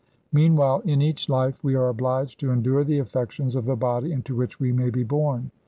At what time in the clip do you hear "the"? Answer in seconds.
2.83-2.97, 3.65-3.75